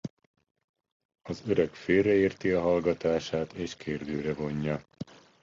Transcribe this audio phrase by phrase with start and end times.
[1.21, 4.81] Az öreg félre érti a hallgatását és kérdőre vonja.